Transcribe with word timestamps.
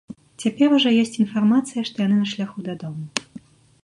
Цяпер 0.43 0.69
ужо 0.77 0.93
ёсць 1.01 1.19
інфармацыя, 1.23 1.83
што 1.89 1.97
яны 2.05 2.17
на 2.21 2.27
шляху 2.31 2.65
дадому. 2.69 3.37